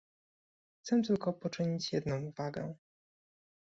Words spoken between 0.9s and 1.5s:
tylko